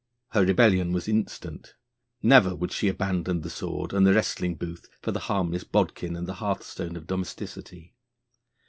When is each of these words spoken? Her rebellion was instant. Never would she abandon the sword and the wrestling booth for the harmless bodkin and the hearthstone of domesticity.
Her 0.29 0.43
rebellion 0.43 0.93
was 0.93 1.07
instant. 1.07 1.75
Never 2.23 2.55
would 2.55 2.71
she 2.71 2.87
abandon 2.87 3.41
the 3.41 3.51
sword 3.51 3.93
and 3.93 4.03
the 4.07 4.15
wrestling 4.15 4.55
booth 4.55 4.89
for 4.99 5.11
the 5.11 5.19
harmless 5.29 5.63
bodkin 5.63 6.15
and 6.15 6.25
the 6.25 6.33
hearthstone 6.41 6.95
of 6.97 7.05
domesticity. 7.05 7.93